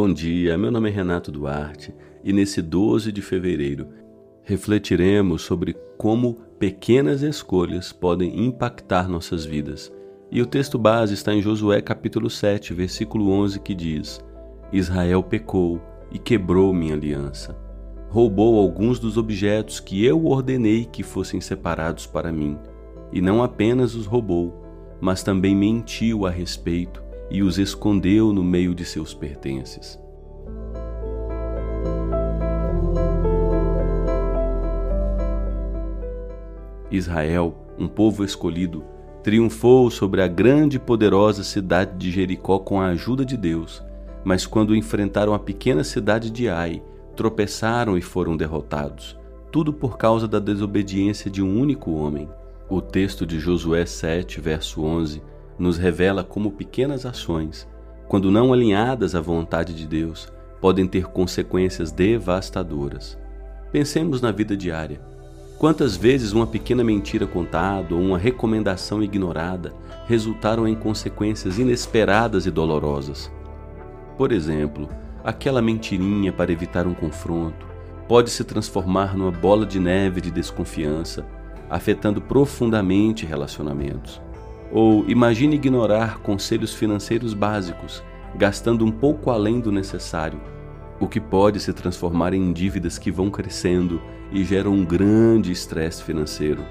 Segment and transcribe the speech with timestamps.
[0.00, 3.88] Bom dia, meu nome é Renato Duarte e nesse 12 de fevereiro
[4.44, 9.92] refletiremos sobre como pequenas escolhas podem impactar nossas vidas.
[10.30, 14.24] E o texto base está em Josué capítulo 7, versículo 11, que diz:
[14.72, 15.82] Israel pecou
[16.12, 17.58] e quebrou minha aliança.
[18.08, 22.56] Roubou alguns dos objetos que eu ordenei que fossem separados para mim.
[23.12, 24.64] E não apenas os roubou,
[25.00, 29.98] mas também mentiu a respeito e os escondeu no meio de seus pertences.
[36.90, 38.82] Israel, um povo escolhido,
[39.22, 43.82] triunfou sobre a grande e poderosa cidade de Jericó com a ajuda de Deus,
[44.24, 46.82] mas quando enfrentaram a pequena cidade de Ai,
[47.14, 49.18] tropeçaram e foram derrotados,
[49.50, 52.28] tudo por causa da desobediência de um único homem.
[52.70, 55.22] O texto de Josué 7, verso 11,
[55.58, 57.66] nos revela como pequenas ações,
[58.06, 60.28] quando não alinhadas à vontade de Deus,
[60.60, 63.18] podem ter consequências devastadoras.
[63.70, 65.00] Pensemos na vida diária.
[65.58, 69.74] Quantas vezes uma pequena mentira contada ou uma recomendação ignorada
[70.06, 73.30] resultaram em consequências inesperadas e dolorosas?
[74.16, 74.88] Por exemplo,
[75.24, 77.66] aquela mentirinha para evitar um confronto
[78.06, 81.26] pode se transformar numa bola de neve de desconfiança,
[81.68, 84.20] afetando profundamente relacionamentos.
[84.70, 88.02] Ou imagine ignorar conselhos financeiros básicos,
[88.36, 90.40] gastando um pouco além do necessário,
[91.00, 96.02] o que pode se transformar em dívidas que vão crescendo e geram um grande estresse
[96.02, 96.62] financeiro.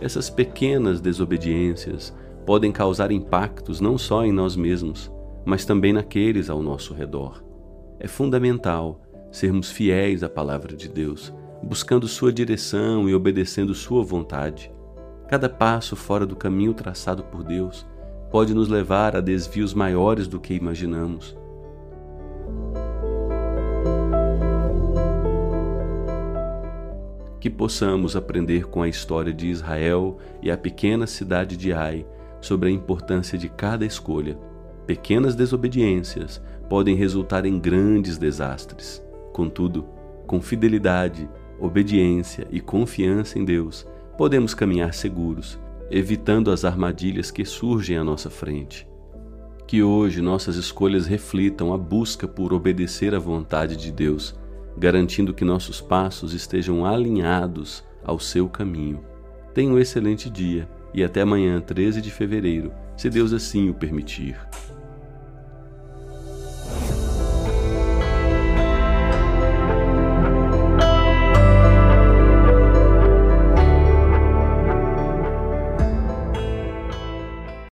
[0.00, 2.14] Essas pequenas desobediências
[2.44, 5.10] podem causar impactos não só em nós mesmos,
[5.46, 7.42] mas também naqueles ao nosso redor.
[7.98, 11.32] É fundamental sermos fiéis à palavra de Deus
[11.64, 14.72] buscando sua direção e obedecendo sua vontade.
[15.28, 17.86] Cada passo fora do caminho traçado por Deus
[18.30, 21.36] pode nos levar a desvios maiores do que imaginamos.
[27.40, 32.06] Que possamos aprender com a história de Israel e a pequena cidade de Ai
[32.40, 34.38] sobre a importância de cada escolha.
[34.86, 39.02] Pequenas desobediências podem resultar em grandes desastres.
[39.32, 39.86] Contudo,
[40.26, 41.28] com fidelidade,
[41.58, 45.58] obediência e confiança em Deus, podemos caminhar seguros,
[45.90, 48.88] evitando as armadilhas que surgem à nossa frente.
[49.66, 54.38] Que hoje nossas escolhas reflitam a busca por obedecer à vontade de Deus,
[54.76, 59.00] garantindo que nossos passos estejam alinhados ao seu caminho.
[59.54, 64.36] Tenha um excelente dia e até amanhã, 13 de fevereiro, se Deus assim o permitir.